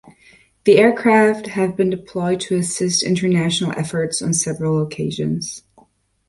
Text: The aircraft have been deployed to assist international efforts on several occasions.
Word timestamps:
The 0.63 0.79
aircraft 0.79 1.45
have 1.49 1.77
been 1.77 1.91
deployed 1.91 2.39
to 2.41 2.55
assist 2.55 3.03
international 3.03 3.71
efforts 3.73 4.19
on 4.23 4.33
several 4.33 4.81
occasions. 4.81 5.61